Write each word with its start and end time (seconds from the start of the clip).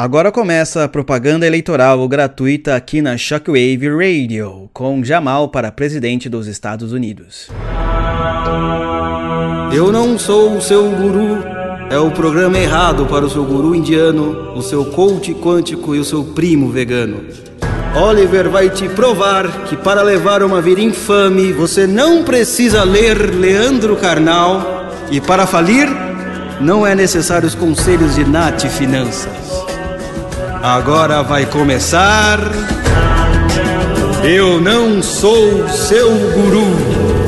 Agora 0.00 0.30
começa 0.30 0.84
a 0.84 0.88
propaganda 0.88 1.44
eleitoral 1.44 2.06
gratuita 2.06 2.76
aqui 2.76 3.02
na 3.02 3.16
Shockwave 3.16 3.88
Radio, 3.88 4.70
com 4.72 5.02
Jamal 5.02 5.48
para 5.48 5.72
presidente 5.72 6.28
dos 6.28 6.46
Estados 6.46 6.92
Unidos. 6.92 7.48
Eu 9.72 9.90
não 9.90 10.16
sou 10.16 10.56
o 10.56 10.62
seu 10.62 10.88
guru. 10.88 11.42
É 11.90 11.98
o 11.98 12.12
programa 12.12 12.56
errado 12.56 13.06
para 13.06 13.24
o 13.24 13.28
seu 13.28 13.44
guru 13.44 13.74
indiano, 13.74 14.54
o 14.54 14.62
seu 14.62 14.84
coach 14.84 15.34
quântico 15.34 15.96
e 15.96 15.98
o 15.98 16.04
seu 16.04 16.22
primo 16.26 16.70
vegano. 16.70 17.24
Oliver 18.00 18.48
vai 18.48 18.70
te 18.70 18.88
provar 18.88 19.64
que 19.64 19.76
para 19.76 20.00
levar 20.02 20.44
uma 20.44 20.62
vida 20.62 20.80
infame 20.80 21.52
você 21.52 21.88
não 21.88 22.22
precisa 22.22 22.84
ler 22.84 23.34
Leandro 23.34 23.96
Carnal 23.96 24.62
e 25.10 25.20
para 25.20 25.44
falir 25.44 25.88
não 26.60 26.86
é 26.86 26.94
necessário 26.94 27.48
os 27.48 27.56
conselhos 27.56 28.14
de 28.14 28.24
Nath 28.24 28.64
Finanças. 28.68 29.67
Agora 30.62 31.22
vai 31.22 31.46
começar. 31.46 32.40
Eu 34.24 34.60
não 34.60 35.00
sou 35.02 35.68
seu 35.68 36.10
guru. 36.10 37.18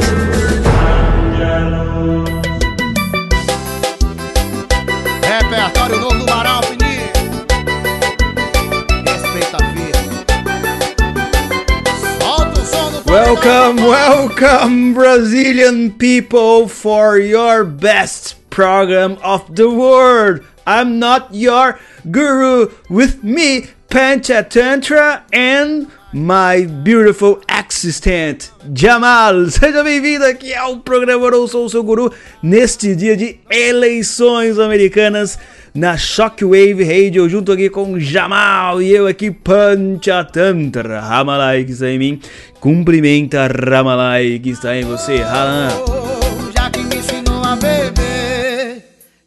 Welcome, 13.06 13.82
welcome, 13.82 14.94
Brazilian 14.94 15.90
people, 15.90 16.68
for 16.68 17.18
your 17.18 17.64
best 17.64 18.36
program 18.50 19.18
of 19.22 19.54
the 19.54 19.68
world. 19.68 20.44
I'm 20.70 21.00
not 21.00 21.34
your 21.34 21.80
guru. 22.12 22.70
With 22.88 23.24
me, 23.24 23.66
Panchatantra 23.88 25.22
and 25.32 25.88
my 26.12 26.64
beautiful 26.84 27.40
assistant, 27.48 28.52
Jamal. 28.72 29.46
Seja 29.50 29.82
bem-vindo 29.82 30.24
aqui 30.24 30.54
ao 30.54 30.76
programa 30.78 31.26
Eu 31.26 31.48
Sou 31.48 31.64
o 31.64 31.68
Seu 31.68 31.82
Guru, 31.82 32.12
neste 32.40 32.94
dia 32.94 33.16
de 33.16 33.40
eleições 33.50 34.60
americanas 34.60 35.40
na 35.74 35.96
Shockwave 35.96 36.84
Radio, 36.84 37.28
junto 37.28 37.50
aqui 37.50 37.68
com 37.68 37.98
Jamal 37.98 38.80
e 38.80 38.92
eu 38.92 39.08
aqui, 39.08 39.32
Panchatantra. 39.32 41.00
Ramalai 41.00 41.64
que 41.64 41.72
está 41.72 41.88
em 41.88 41.98
mim, 41.98 42.20
cumprimenta 42.60 43.48
Ramalai 43.48 44.38
que 44.40 44.50
está 44.50 44.76
em 44.76 44.84
você, 44.84 45.20
Halan. 45.20 45.99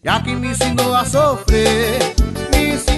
Já 0.03 0.19
que 0.19 0.35
me 0.35 0.49
ensinou 0.49 0.93
a 0.93 1.05
sofrer. 1.05 2.13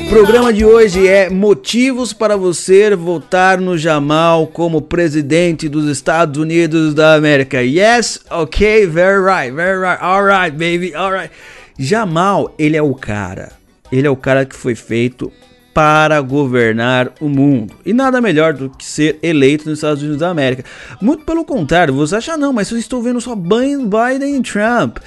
O 0.05 0.09
programa 0.09 0.51
de 0.51 0.65
hoje 0.65 1.07
é 1.07 1.29
motivos 1.29 2.13
para 2.13 2.35
você 2.35 2.95
votar 2.95 3.59
no 3.59 3.77
Jamal 3.77 4.47
como 4.47 4.81
presidente 4.81 5.69
dos 5.69 5.87
Estados 5.87 6.39
Unidos 6.41 6.93
da 6.93 7.15
América. 7.15 7.61
Yes, 7.61 8.21
ok, 8.29 8.87
very 8.87 9.23
right, 9.23 9.51
very 9.51 9.79
right, 9.79 10.01
alright, 10.01 10.51
baby, 10.51 10.95
alright. 10.95 11.31
Jamal, 11.77 12.53
ele 12.57 12.77
é 12.77 12.81
o 12.81 12.95
cara. 12.95 13.51
Ele 13.91 14.07
é 14.07 14.09
o 14.09 14.15
cara 14.15 14.45
que 14.45 14.55
foi 14.55 14.73
feito 14.73 15.31
para 15.73 16.21
governar 16.21 17.11
o 17.19 17.27
mundo. 17.27 17.75
E 17.85 17.93
nada 17.93 18.21
melhor 18.21 18.53
do 18.53 18.69
que 18.69 18.85
ser 18.85 19.19
eleito 19.21 19.69
nos 19.69 19.79
Estados 19.79 20.01
Unidos 20.01 20.19
da 20.19 20.29
América. 20.29 20.63
Muito 21.01 21.25
pelo 21.25 21.43
contrário, 21.43 21.93
você 21.93 22.15
acha 22.15 22.37
não, 22.37 22.53
mas 22.53 22.71
eu 22.71 22.77
estou 22.77 23.01
vendo 23.03 23.19
só 23.19 23.35
Biden 23.35 24.37
e 24.37 24.41
Trump. 24.41 24.97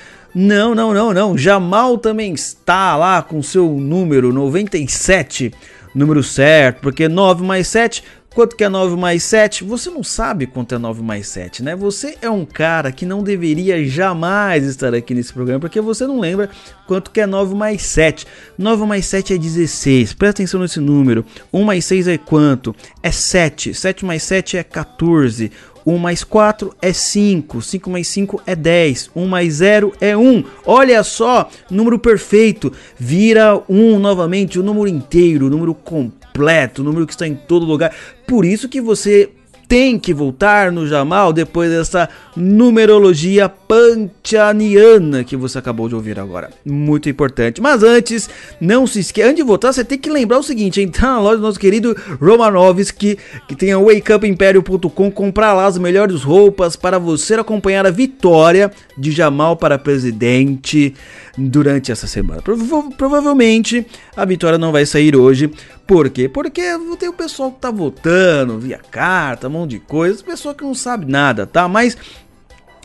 Não, 0.41 0.73
não, 0.73 0.95
não, 0.95 1.13
não. 1.13 1.37
Jamal 1.37 1.99
também 1.99 2.33
está 2.33 2.95
lá 2.95 3.21
com 3.21 3.43
seu 3.43 3.69
número 3.71 4.33
97, 4.33 5.53
número 5.93 6.23
certo, 6.23 6.81
porque 6.81 7.09
9 7.09 7.43
mais 7.43 7.67
7, 7.67 8.05
quanto 8.33 8.55
que 8.55 8.63
é 8.63 8.69
9 8.69 8.95
mais 8.95 9.25
7? 9.25 9.65
Você 9.65 9.91
não 9.91 10.05
sabe 10.05 10.47
quanto 10.47 10.77
é 10.77 10.79
9 10.79 11.03
mais 11.03 11.27
7, 11.27 11.65
né? 11.65 11.75
Você 11.75 12.17
é 12.23 12.31
um 12.31 12.45
cara 12.45 12.93
que 12.93 13.05
não 13.05 13.21
deveria 13.21 13.85
jamais 13.85 14.65
estar 14.65 14.95
aqui 14.95 15.13
nesse 15.13 15.33
programa, 15.33 15.59
porque 15.59 15.81
você 15.81 16.07
não 16.07 16.21
lembra 16.21 16.49
quanto 16.87 17.11
que 17.11 17.21
é 17.21 17.27
9 17.27 17.57
mais 17.57 17.83
7. 17.83 18.25
9 18.57 18.87
mais 18.87 19.07
7 19.07 19.35
é 19.35 19.39
16, 19.39 20.13
presta 20.13 20.41
atenção 20.43 20.61
nesse 20.61 20.79
número. 20.79 21.25
1 21.53 21.65
mais 21.65 21.85
6 21.85 22.07
é 22.07 22.17
quanto? 22.17 22.77
É 23.03 23.11
7. 23.11 23.75
7 23.75 24.05
mais 24.05 24.23
7 24.23 24.57
é 24.57 24.63
14. 24.63 25.51
1 25.89 25.99
mais 25.99 26.23
4 26.25 26.75
é 26.83 26.93
5, 26.93 27.63
5 27.63 27.91
mais 27.91 28.07
5 28.09 28.43
é 28.47 28.55
10, 28.55 29.11
1 29.15 29.27
mais 29.27 29.55
0 29.55 29.93
é 30.01 30.17
1. 30.17 30.45
Olha 30.67 31.03
só, 31.03 31.49
número 31.71 31.99
perfeito, 31.99 32.73
vira 32.99 33.63
1 33.69 33.99
novamente, 33.99 34.59
o 34.59 34.63
número 34.63 34.89
inteiro, 34.89 35.47
o 35.47 35.51
número 35.51 35.75
completo, 35.75 36.83
o 36.83 36.85
número 36.85 37.07
que 37.07 37.13
está 37.13 37.27
em 37.27 37.35
todo 37.35 37.65
lugar. 37.65 37.95
Por 38.27 38.45
isso 38.45 38.69
que 38.69 38.81
você 38.81 39.31
tem 39.69 39.99
que 39.99 40.15
voltar 40.15 40.73
no 40.73 40.87
Jamal 40.89 41.31
depois 41.33 41.71
dessa 41.71 42.09
numerologia 42.35 43.49
panchaniana 43.51 45.23
que 45.23 45.37
você 45.37 45.59
acabou 45.59 45.89
de 45.89 45.95
ouvir 45.95 46.19
agora. 46.19 46.51
Muito 46.65 47.09
importante. 47.09 47.61
Mas 47.61 47.83
antes, 47.83 48.31
não 48.61 48.87
se 48.87 49.01
esqueça, 49.01 49.29
antes 49.29 49.37
de 49.37 49.43
votar, 49.43 49.73
você 49.75 49.85
tem 49.85 49.99
que 49.99 50.09
lembrar 50.11 50.39
o 50.39 50.43
seguinte: 50.43 50.81
entrar 50.81 51.09
na 51.13 51.21
loja 51.21 51.37
do 51.37 51.43
nosso 51.43 51.61
querido 51.61 51.95
Romanovski, 52.21 53.19
que 53.47 53.55
tem 53.55 53.73
a 53.73 53.79
wakeupimpério.com, 53.79 55.11
comprar 55.11 55.53
lá 55.53 55.67
as 55.67 55.77
melhores 55.79 56.23
roupas 56.23 56.75
para 56.75 56.99
você 56.99 57.35
acompanhar 57.35 57.87
a 57.87 57.91
vitória 57.91 58.71
de 58.97 59.11
Jamal 59.13 59.57
para 59.57 59.79
presidente 59.79 60.95
durante 61.37 61.93
essa 61.93 62.07
semana. 62.07 62.41
Prova- 62.43 62.91
provavelmente 62.97 63.87
a 64.17 64.25
vitória 64.25 64.59
não 64.59 64.73
vai 64.73 64.87
sair 64.87 65.15
hoje. 65.15 65.51
Por 65.89 66.11
quê? 66.11 66.29
Porque 66.29 66.61
tem 66.99 67.09
o 67.09 67.15
pessoal 67.15 67.51
que 67.51 67.61
tá 67.61 67.71
votando 67.71 68.59
via 68.59 68.79
carta, 68.91 69.49
um 69.49 69.53
monte 69.53 69.71
de 69.71 69.79
coisa, 69.79 70.23
pessoa 70.23 70.55
que 70.55 70.63
não 70.63 70.75
sabe 70.75 71.11
nada, 71.11 71.47
tá? 71.47 71.67
Mas 71.67 71.97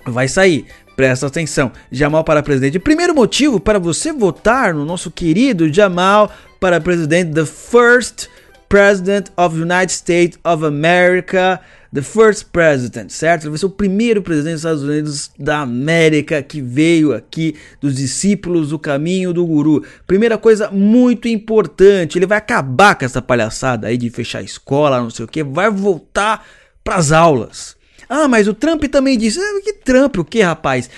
vai 0.06 0.30
sair. 0.30 0.66
Presta 0.96 1.28
atenção. 1.28 1.70
Jamal 1.92 2.24
para 2.24 2.42
presidente. 2.42 2.80
Primeiro 2.80 3.14
motivo 3.14 3.60
para 3.60 3.78
você 3.78 4.14
votar 4.14 4.74
no 4.74 4.86
nosso 4.86 5.12
querido 5.12 5.72
Jamal 5.72 6.32
para 6.62 6.80
presidente, 6.80 7.34
the 7.34 7.46
first 7.46 8.30
president 8.74 9.30
of 9.38 9.56
the 9.56 9.62
United 9.62 9.92
States 9.92 10.40
of 10.44 10.66
America, 10.66 11.62
the 11.94 12.02
first 12.02 12.46
president, 12.52 13.12
certo? 13.12 13.44
Ele 13.44 13.52
vai 13.52 13.60
ser 13.60 13.68
o 13.68 13.70
primeiro 13.70 14.24
presidente 14.24 14.54
dos 14.54 14.62
Estados 14.62 14.82
Unidos 14.82 15.32
da 15.38 15.60
América 15.60 16.42
que 16.42 16.60
veio 16.60 17.14
aqui 17.14 17.56
dos 17.80 17.96
discípulos 17.96 18.70
do 18.70 18.80
caminho 18.80 19.32
do 19.32 19.46
guru. 19.46 19.86
Primeira 20.08 20.40
coisa 20.40 20.72
muito 20.72 21.28
importante, 21.28 22.18
ele 22.18 22.26
vai 22.26 22.40
acabar 22.40 22.96
com 22.96 23.06
essa 23.06 23.22
palhaçada 23.22 23.86
aí 23.86 23.96
de 23.96 24.10
fechar 24.10 24.40
a 24.40 24.42
escola, 24.42 25.00
não 25.00 25.12
sei 25.12 25.26
o 25.26 25.28
que, 25.28 25.44
vai 25.44 25.70
voltar 25.70 26.44
para 26.84 26.96
as 26.96 27.12
aulas. 27.12 27.76
Ah, 28.10 28.28
mas 28.28 28.48
o 28.48 28.56
Trump 28.56 28.84
também 28.86 29.20
disse. 29.20 29.40
Ah, 29.40 29.62
que 29.64 29.74
Trump? 29.74 30.18
O 30.18 30.26
que, 30.26 30.42
rapaz? 30.42 30.90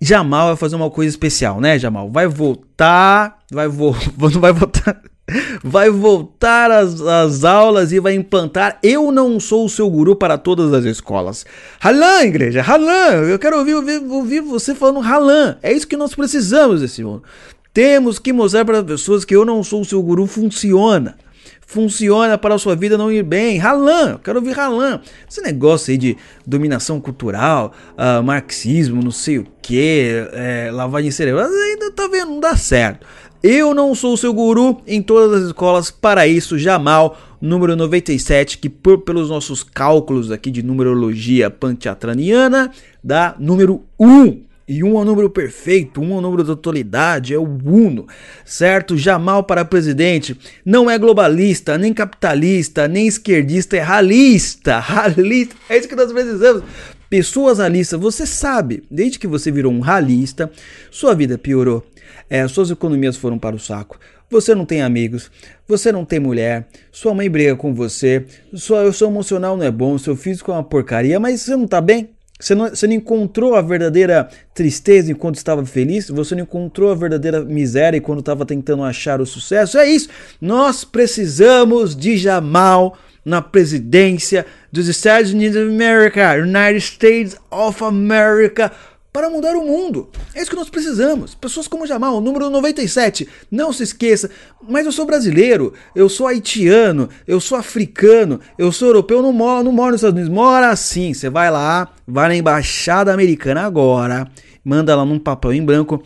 Jamal 0.00 0.46
vai 0.46 0.56
fazer 0.56 0.76
uma 0.76 0.90
coisa 0.90 1.10
especial, 1.10 1.60
né, 1.60 1.76
Jamal? 1.76 2.08
Vai 2.08 2.28
voltar. 2.28 3.40
Vai 3.50 3.66
vo 3.66 3.96
não 4.16 4.40
vai 4.40 4.52
voltar. 4.52 5.02
Vai 5.62 5.90
voltar 5.90 6.70
às, 6.70 7.44
aulas 7.44 7.92
e 7.92 8.00
vai 8.00 8.14
implantar 8.14 8.78
Eu 8.82 9.12
não 9.12 9.38
sou 9.38 9.64
o 9.64 9.68
seu 9.68 9.88
guru 9.88 10.16
para 10.16 10.36
todas 10.38 10.72
as 10.72 10.84
escolas. 10.84 11.44
Halan, 11.80 12.22
igreja, 12.22 12.62
Halan. 12.62 13.28
Eu 13.28 13.38
quero 13.38 13.58
ouvir, 13.58 13.74
ouvir, 13.74 14.02
ouvir 14.08 14.40
você 14.40 14.74
falando 14.74 15.00
Halan. 15.00 15.56
É 15.62 15.72
isso 15.72 15.86
que 15.86 15.96
nós 15.96 16.14
precisamos 16.14 16.80
desse 16.80 17.02
mundo. 17.02 17.22
Temos 17.72 18.18
que 18.18 18.32
mostrar 18.32 18.64
para 18.64 18.78
as 18.78 18.84
pessoas 18.84 19.24
que 19.24 19.34
eu 19.34 19.44
não 19.44 19.62
sou 19.62 19.80
o 19.80 19.84
seu 19.84 20.02
guru 20.02 20.26
funciona 20.26 21.16
funciona 21.70 22.36
para 22.36 22.56
a 22.56 22.58
sua 22.58 22.74
vida 22.74 22.98
não 22.98 23.12
ir 23.12 23.22
bem. 23.22 23.56
Ralan, 23.56 24.12
eu 24.12 24.18
quero 24.18 24.40
ouvir 24.40 24.52
Ralan. 24.52 25.00
Esse 25.28 25.40
negócio 25.40 25.92
aí 25.92 25.96
de 25.96 26.16
dominação 26.44 27.00
cultural, 27.00 27.72
ah, 27.96 28.20
marxismo, 28.20 29.00
não 29.00 29.12
sei 29.12 29.38
o 29.38 29.46
que, 29.62 30.10
é, 30.32 30.68
lavagem 30.72 31.12
cerebral, 31.12 31.46
ainda 31.46 31.92
tá 31.92 32.08
vendo, 32.08 32.32
não 32.32 32.40
dá 32.40 32.56
certo. 32.56 33.06
Eu 33.42 33.72
não 33.72 33.94
sou 33.94 34.18
seu 34.18 34.34
guru 34.34 34.82
em 34.86 35.00
todas 35.00 35.40
as 35.40 35.46
escolas, 35.46 35.90
para 35.90 36.26
isso, 36.26 36.58
Jamal, 36.58 37.18
número 37.40 37.74
97, 37.74 38.58
que 38.58 38.68
por, 38.68 38.98
pelos 38.98 39.30
nossos 39.30 39.62
cálculos 39.62 40.30
aqui 40.30 40.50
de 40.50 40.62
numerologia 40.62 41.48
panchatraniana, 41.48 42.70
dá 43.02 43.34
número 43.38 43.82
1. 43.98 44.42
E 44.68 44.84
um 44.84 44.98
é 44.98 45.00
o 45.00 45.04
número 45.06 45.30
perfeito, 45.30 46.02
um 46.02 46.12
é 46.12 46.18
o 46.18 46.20
número 46.20 46.44
da 46.44 46.54
totalidade, 46.54 47.32
é 47.32 47.38
o 47.38 47.44
uno, 47.64 48.06
certo? 48.44 48.94
Jamal 48.94 49.42
para 49.42 49.64
presidente 49.64 50.38
não 50.62 50.90
é 50.90 50.98
globalista, 50.98 51.78
nem 51.78 51.94
capitalista, 51.94 52.86
nem 52.86 53.06
esquerdista, 53.06 53.74
é 53.78 53.80
ralista, 53.80 54.78
ralista, 54.78 55.56
é 55.66 55.78
isso 55.78 55.88
que 55.88 55.96
nós 55.96 56.12
precisamos. 56.12 56.62
Pessoas 57.08 57.58
ralistas, 57.58 57.98
você 57.98 58.26
sabe, 58.26 58.84
desde 58.88 59.18
que 59.18 59.26
você 59.26 59.50
virou 59.50 59.72
um 59.72 59.80
ralista, 59.80 60.52
sua 60.90 61.14
vida 61.14 61.36
piorou, 61.36 61.84
é, 62.30 62.46
suas 62.46 62.70
economias 62.70 63.16
foram 63.16 63.38
para 63.38 63.56
o 63.56 63.58
saco, 63.58 63.98
você 64.30 64.54
não 64.54 64.64
tem 64.64 64.80
amigos, 64.80 65.30
você 65.66 65.90
não 65.90 66.04
tem 66.04 66.20
mulher, 66.20 66.68
sua 66.92 67.12
mãe 67.12 67.28
briga 67.28 67.56
com 67.56 67.74
você, 67.74 68.24
sua, 68.54 68.92
seu 68.92 69.08
emocional 69.08 69.56
não 69.56 69.64
é 69.64 69.70
bom, 69.70 69.98
seu 69.98 70.14
físico 70.14 70.52
é 70.52 70.54
uma 70.54 70.62
porcaria, 70.62 71.18
mas 71.18 71.40
você 71.40 71.56
não 71.56 71.66
tá 71.66 71.80
bem? 71.80 72.10
Você 72.38 72.54
não, 72.54 72.68
você 72.68 72.86
não 72.86 72.94
encontrou 72.94 73.54
a 73.54 73.60
verdadeira 73.60 74.28
tristeza 74.54 75.12
enquanto 75.12 75.34
estava 75.34 75.64
feliz? 75.66 76.08
Você 76.08 76.34
não 76.34 76.44
encontrou 76.44 76.90
a 76.90 76.94
verdadeira 76.94 77.44
miséria 77.44 78.00
quando 78.00 78.20
estava 78.20 78.46
tentando 78.46 78.82
achar 78.82 79.20
o 79.20 79.26
sucesso? 79.26 79.76
É 79.76 79.86
isso. 79.86 80.08
Nós 80.40 80.82
precisamos 80.82 81.94
de 81.94 82.16
Jamal 82.16 82.96
na 83.22 83.42
presidência 83.42 84.46
dos 84.72 84.88
Estados 84.88 85.32
Unidos 85.32 85.56
of 85.56 85.68
America, 85.68 86.34
United 86.34 86.78
States 86.78 87.36
of 87.50 87.84
America, 87.84 88.72
para 89.12 89.28
mudar 89.28 89.56
o 89.56 89.66
mundo. 89.66 90.08
É 90.34 90.40
isso 90.40 90.50
que 90.50 90.56
nós 90.56 90.70
precisamos. 90.70 91.34
Pessoas 91.34 91.66
como 91.66 91.86
Jamal, 91.86 92.20
número 92.20 92.48
97. 92.48 93.28
Não 93.50 93.72
se 93.72 93.82
esqueça, 93.82 94.30
mas 94.68 94.86
eu 94.86 94.92
sou 94.92 95.04
brasileiro, 95.04 95.72
eu 95.94 96.08
sou 96.08 96.26
haitiano, 96.26 97.08
eu 97.26 97.40
sou 97.40 97.58
africano, 97.58 98.40
eu 98.56 98.70
sou 98.70 98.88
europeu, 98.88 99.22
não 99.22 99.32
moro, 99.32 99.64
não 99.64 99.72
moro 99.72 99.92
nos 99.92 100.00
Estados 100.00 100.16
Unidos. 100.16 100.34
Mora 100.34 100.74
sim. 100.76 101.12
Você 101.12 101.28
vai 101.28 101.50
lá, 101.50 101.88
vai 102.06 102.28
na 102.28 102.36
embaixada 102.36 103.12
americana 103.12 103.62
agora, 103.62 104.28
manda 104.64 104.94
lá 104.94 105.04
num 105.04 105.18
papel 105.18 105.52
em 105.52 105.64
branco 105.64 106.02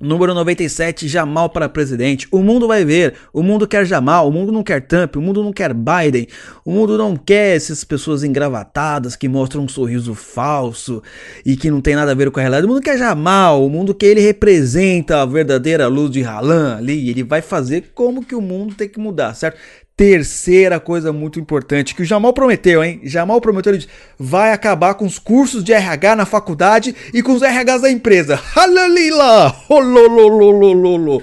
Número 0.00 0.32
97, 0.32 1.06
Jamal 1.06 1.50
para 1.50 1.68
presidente. 1.68 2.26
O 2.30 2.42
mundo 2.42 2.66
vai 2.66 2.86
ver. 2.86 3.14
O 3.34 3.42
mundo 3.42 3.68
quer 3.68 3.84
Jamal. 3.84 4.26
O 4.26 4.32
mundo 4.32 4.50
não 4.50 4.62
quer 4.62 4.80
Trump. 4.80 5.16
O 5.16 5.20
mundo 5.20 5.44
não 5.44 5.52
quer 5.52 5.74
Biden. 5.74 6.26
O 6.64 6.72
mundo 6.72 6.96
não 6.96 7.14
quer 7.14 7.54
essas 7.54 7.84
pessoas 7.84 8.24
engravatadas 8.24 9.14
que 9.14 9.28
mostram 9.28 9.64
um 9.64 9.68
sorriso 9.68 10.14
falso 10.14 11.02
e 11.44 11.54
que 11.54 11.70
não 11.70 11.82
tem 11.82 11.94
nada 11.94 12.12
a 12.12 12.14
ver 12.14 12.30
com 12.30 12.40
a 12.40 12.42
realidade. 12.42 12.64
O 12.66 12.70
mundo 12.70 12.80
quer 12.80 12.96
Jamal. 12.96 13.62
O 13.62 13.68
mundo 13.68 13.94
que 13.94 14.06
ele 14.06 14.22
representa 14.22 15.20
a 15.20 15.26
verdadeira 15.26 15.86
luz 15.86 16.10
de 16.10 16.24
Halan 16.24 16.78
ali. 16.78 17.10
Ele 17.10 17.22
vai 17.22 17.42
fazer 17.42 17.90
como 17.94 18.24
que 18.24 18.34
o 18.34 18.40
mundo 18.40 18.74
tem 18.74 18.88
que 18.88 18.98
mudar, 18.98 19.34
certo? 19.34 19.58
Terceira 20.00 20.80
coisa 20.80 21.12
muito 21.12 21.38
importante 21.38 21.94
que 21.94 22.00
o 22.00 22.06
Jamal 22.06 22.32
prometeu, 22.32 22.82
hein? 22.82 23.02
Jamal 23.04 23.38
prometeu, 23.38 23.72
ele 23.72 23.80
disse, 23.80 23.90
vai 24.18 24.50
acabar 24.50 24.94
com 24.94 25.04
os 25.04 25.18
cursos 25.18 25.62
de 25.62 25.74
RH 25.74 26.16
na 26.16 26.24
faculdade 26.24 26.96
e 27.12 27.22
com 27.22 27.32
os 27.34 27.42
RHs 27.42 27.82
da 27.82 27.90
empresa. 27.90 28.40
Halalila! 28.56 29.54
Ololololololo! 29.68 31.22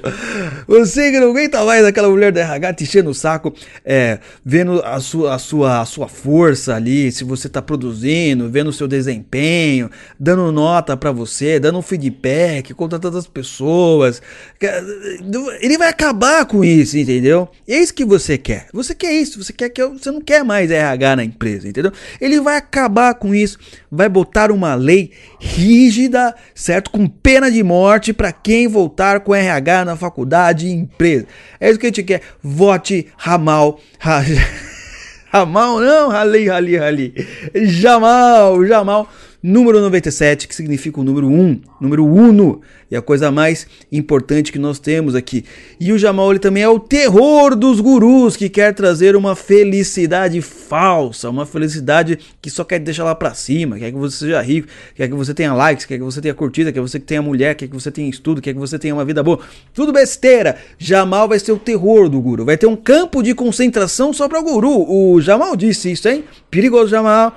Você 0.67 1.09
que 1.09 1.19
não 1.19 1.31
aguenta 1.31 1.65
mais 1.65 1.83
aquela 1.83 2.07
mulher 2.07 2.31
da 2.31 2.41
RH 2.41 2.73
te 2.75 2.83
enchendo 2.83 3.09
o 3.09 3.15
saco, 3.15 3.51
é, 3.83 4.19
vendo 4.45 4.79
a 4.85 4.99
sua, 4.99 5.33
a, 5.33 5.39
sua, 5.39 5.81
a 5.81 5.85
sua 5.85 6.07
força 6.07 6.75
ali, 6.75 7.11
se 7.11 7.23
você 7.23 7.49
tá 7.49 7.63
produzindo, 7.63 8.47
vendo 8.47 8.67
o 8.69 8.73
seu 8.73 8.87
desempenho, 8.87 9.89
dando 10.19 10.51
nota 10.51 10.95
para 10.95 11.11
você, 11.11 11.59
dando 11.59 11.79
um 11.79 11.81
feedback, 11.81 12.75
contratando 12.75 13.17
as 13.17 13.25
pessoas. 13.25 14.21
Ele 15.61 15.79
vai 15.79 15.89
acabar 15.89 16.45
com 16.45 16.63
isso, 16.63 16.95
entendeu? 16.95 17.49
É 17.67 17.79
isso 17.79 17.91
que 17.91 18.05
você 18.05 18.37
quer. 18.37 18.66
Você 18.73 18.93
quer 18.93 19.13
isso, 19.13 19.43
você 19.43 19.53
quer 19.53 19.69
que 19.69 19.81
eu, 19.81 19.97
você 19.97 20.11
não 20.11 20.21
quer 20.21 20.43
mais 20.43 20.69
RH 20.69 21.15
na 21.15 21.23
empresa, 21.23 21.67
entendeu? 21.67 21.91
Ele 22.19 22.39
vai 22.41 22.57
acabar 22.57 23.13
com 23.15 23.33
isso, 23.33 23.57
vai 23.91 24.09
botar 24.09 24.51
uma 24.51 24.75
lei 24.75 25.11
rígida, 25.39 26.35
certo? 26.53 26.91
Com 26.91 27.07
pena 27.07 27.49
de 27.51 27.63
morte 27.63 28.13
para 28.13 28.31
quem 28.31 28.67
voltar 28.67 29.21
com 29.21 29.33
RH 29.33 29.85
na 29.85 29.95
faculdade 29.95 30.67
e 30.67 30.71
empresa. 30.71 31.27
É 31.59 31.69
isso 31.69 31.79
que 31.79 31.85
a 31.85 31.89
gente 31.89 32.03
quer. 32.03 32.21
Vote 32.41 33.07
Ramal. 33.17 33.79
Ramal 35.29 35.79
não, 35.79 36.09
Rali, 36.09 36.47
Rali, 36.47 36.77
Rali. 36.77 37.27
Jamal, 37.53 38.65
Jamal 38.65 39.09
número 39.47 39.79
97, 39.79 40.45
que 40.45 40.53
significa 40.53 40.99
o 40.99 41.03
número 41.05 41.27
1, 41.27 41.61
número 41.79 42.05
uno, 42.05 42.59
e 42.91 42.95
a 42.97 43.01
coisa 43.01 43.31
mais 43.31 43.65
importante 43.89 44.51
que 44.51 44.59
nós 44.59 44.77
temos 44.77 45.15
aqui. 45.15 45.45
E 45.79 45.93
o 45.93 45.97
Jamal 45.97 46.31
ele 46.31 46.39
também 46.39 46.63
é 46.63 46.69
o 46.69 46.79
terror 46.79 47.55
dos 47.55 47.79
gurus, 47.79 48.35
que 48.35 48.49
quer 48.49 48.73
trazer 48.73 49.15
uma 49.15 49.35
felicidade 49.35 50.41
falsa, 50.41 51.29
uma 51.29 51.45
felicidade 51.45 52.19
que 52.41 52.49
só 52.49 52.65
quer 52.65 52.79
deixar 52.79 53.05
lá 53.05 53.15
pra 53.15 53.33
cima, 53.33 53.79
quer 53.79 53.91
que 53.91 53.97
você 53.97 54.17
seja 54.17 54.41
rico, 54.41 54.67
quer 54.93 55.07
que 55.07 55.13
você 55.13 55.33
tenha 55.33 55.53
likes, 55.53 55.85
quer 55.85 55.97
que 55.97 56.03
você 56.03 56.19
tenha 56.19 56.33
curtida, 56.33 56.71
quer 56.71 56.81
que 56.81 56.89
você 56.89 56.99
tenha 56.99 57.21
mulher, 57.21 57.55
quer 57.55 57.67
que 57.67 57.73
você 57.73 57.89
tenha 57.89 58.09
estudo, 58.09 58.41
quer 58.41 58.53
que 58.53 58.59
você 58.59 58.77
tenha 58.77 58.93
uma 58.93 59.05
vida 59.05 59.23
boa. 59.23 59.39
Tudo 59.73 59.93
besteira. 59.93 60.57
Jamal 60.77 61.27
vai 61.27 61.39
ser 61.39 61.53
o 61.53 61.57
terror 61.57 62.09
do 62.09 62.19
guru. 62.19 62.43
Vai 62.43 62.57
ter 62.57 62.67
um 62.67 62.75
campo 62.75 63.23
de 63.23 63.33
concentração 63.33 64.11
só 64.11 64.27
para 64.27 64.39
o 64.39 64.43
guru. 64.43 64.85
O 64.89 65.21
Jamal 65.21 65.55
disse 65.55 65.91
isso, 65.91 66.09
hein? 66.09 66.25
Perigoso 66.51 66.89
Jamal. 66.89 67.33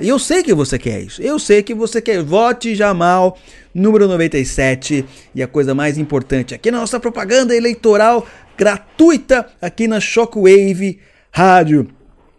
E 0.00 0.08
eu 0.08 0.18
sei 0.18 0.42
que 0.42 0.52
você 0.52 0.78
quer 0.78 1.00
isso. 1.02 1.19
Eu 1.20 1.38
sei 1.38 1.62
que 1.62 1.74
você 1.74 2.00
quer. 2.00 2.22
Vote 2.22 2.74
Jamal, 2.74 3.36
número 3.74 4.08
97. 4.08 5.04
E 5.34 5.42
a 5.42 5.46
coisa 5.46 5.74
mais 5.74 5.98
importante 5.98 6.54
aqui 6.54 6.70
na 6.70 6.80
nossa 6.80 6.98
propaganda 6.98 7.54
eleitoral 7.54 8.26
gratuita 8.56 9.46
aqui 9.60 9.88
na 9.88 10.00
Shockwave 10.00 10.98
Rádio. 11.30 11.88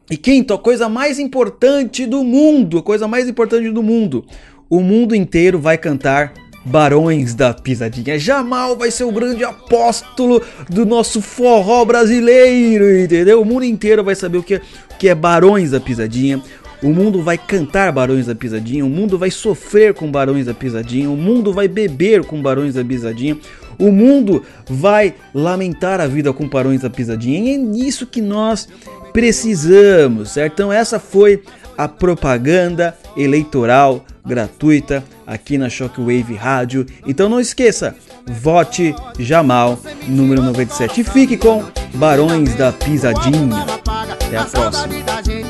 E 0.09 0.17
quinto, 0.17 0.53
a 0.53 0.59
coisa 0.59 0.89
mais 0.89 1.17
importante 1.19 2.05
do 2.05 2.23
mundo, 2.23 2.79
a 2.79 2.83
coisa 2.83 3.07
mais 3.07 3.27
importante 3.29 3.69
do 3.69 3.81
mundo. 3.81 4.25
O 4.69 4.81
mundo 4.81 5.15
inteiro 5.15 5.57
vai 5.57 5.77
cantar 5.77 6.33
Barões 6.63 7.33
da 7.33 7.53
Pisadinha. 7.53 8.19
Jamal 8.19 8.77
vai 8.77 8.91
ser 8.91 9.03
o 9.03 9.11
grande 9.11 9.43
apóstolo 9.43 10.41
do 10.69 10.85
nosso 10.85 11.21
forró 11.21 11.83
brasileiro, 11.85 12.99
entendeu? 12.99 13.41
O 13.41 13.45
mundo 13.45 13.65
inteiro 13.65 14.03
vai 14.03 14.13
saber 14.13 14.37
o 14.37 14.43
que, 14.43 14.55
é, 14.55 14.61
o 14.91 14.97
que 14.97 15.09
é 15.09 15.15
Barões 15.15 15.71
da 15.71 15.79
Pisadinha. 15.79 16.41
O 16.81 16.89
mundo 16.89 17.21
vai 17.21 17.37
cantar 17.37 17.91
Barões 17.91 18.25
da 18.25 18.33
Pisadinha, 18.33 18.83
o 18.83 18.89
mundo 18.89 19.17
vai 19.17 19.29
sofrer 19.29 19.93
com 19.93 20.11
Barões 20.11 20.47
da 20.47 20.53
Pisadinha, 20.53 21.09
o 21.09 21.15
mundo 21.15 21.53
vai 21.53 21.67
beber 21.67 22.25
com 22.25 22.41
Barões 22.41 22.73
da 22.73 22.83
Pisadinha, 22.83 23.37
o 23.77 23.91
mundo 23.91 24.43
vai 24.67 25.13
lamentar 25.33 26.01
a 26.01 26.07
vida 26.07 26.33
com 26.33 26.47
Barões 26.47 26.81
da 26.81 26.89
Pisadinha. 26.89 27.39
E 27.39 27.55
é 27.55 27.87
isso 27.87 28.07
que 28.07 28.21
nós 28.21 28.67
precisamos, 29.13 30.31
certo? 30.31 30.53
Então 30.53 30.73
essa 30.73 30.99
foi 30.99 31.43
a 31.77 31.87
propaganda 31.87 32.97
eleitoral 33.15 34.05
gratuita 34.25 35.03
aqui 35.25 35.57
na 35.57 35.69
Shockwave 35.69 36.35
Rádio. 36.35 36.85
Então 37.07 37.29
não 37.29 37.39
esqueça, 37.39 37.95
vote 38.25 38.95
Jamal, 39.19 39.79
número 40.07 40.41
97. 40.41 41.01
E 41.01 41.03
fique 41.03 41.37
com 41.37 41.63
Barões 41.93 42.55
da 42.55 42.71
Pisadinha. 42.71 43.65
Até 43.87 44.37
a 44.37 44.45
próxima. 44.45 45.40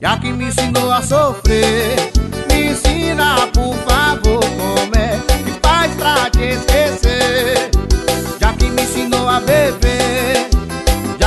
Já 0.00 0.18
que 0.18 0.32
me 0.32 0.46
ensinou 0.46 0.92
a 0.92 1.02
sofrer, 1.02 2.12
me 2.48 2.72
ensina 2.72 3.46
por 3.52 3.74
favor 3.86 4.44
como 4.44 4.96
é 4.96 5.20
que 5.44 5.58
faz 5.62 5.94
pra 5.94 6.30
te 6.30 6.50
esquecer. 6.50 7.70
Já 8.40 8.52
que 8.54 8.66
me 8.70 8.82
ensinou 8.82 9.28
a 9.28 9.40
beber 9.40 10.54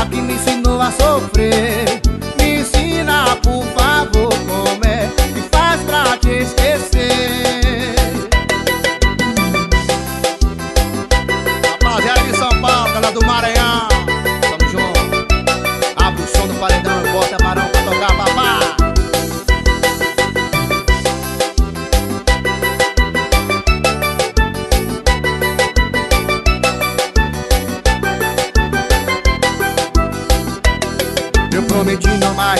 que 0.10 0.22
me 0.22 0.34
ensinou 0.34 0.81
a 0.81 0.92
sofrer 0.92 1.87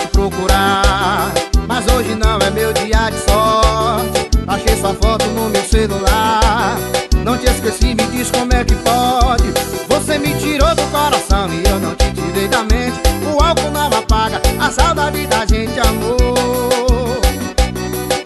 procurar. 0.08 1.32
Mas 1.68 1.88
hoje 1.88 2.16
não 2.16 2.40
é 2.40 2.50
meu 2.52 2.74
dia 2.74 3.10
de 3.10 3.20
sorte. 3.30 4.30
Achei 4.48 4.76
sua 4.80 4.94
foto 4.94 5.26
no 5.28 5.50
meu 5.50 5.64
celular. 5.64 6.78
Não 7.24 7.38
te 7.38 7.46
esqueci, 7.46 7.96
me 7.96 8.04
diz 8.12 8.32
como 8.32 8.54
é 8.54 8.64
que 8.64 8.76
pode. 8.76 9.44
Você 9.90 10.18
me 10.18 10.34
tirou 10.36 10.74
do 10.76 10.84
coração 10.92 11.50
e 11.54 11.68
eu 11.68 11.80
não 11.80 11.94
te 11.96 12.12
tirei 12.14 12.48
da 12.48 12.64
mente. 12.64 13.08
O 13.38 13.44
álcool 13.44 13.72
não 13.72 13.88
apaga 13.88 14.42
a 14.60 14.72
saudade 14.72 15.28
da 15.28 15.46
gente, 15.46 15.80
amor 15.80 17.20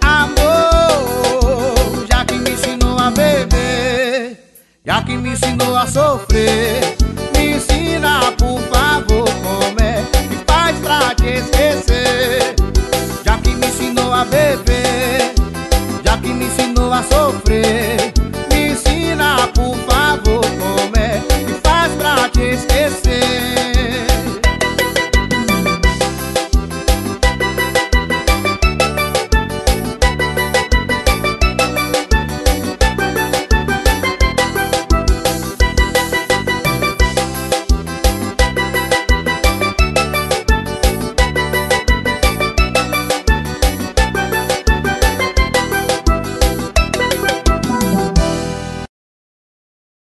Amor, 0.02 0.96
já 2.10 2.24
que 2.24 2.36
me 2.36 2.52
ensinou 2.52 3.00
a 3.00 3.10
beber 3.10 4.38
Já 4.86 5.02
que 5.02 5.18
me 5.18 5.32
ensinou 5.32 5.50